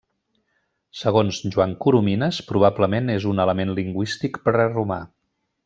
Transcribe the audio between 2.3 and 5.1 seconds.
probablement és un element lingüístic preromà.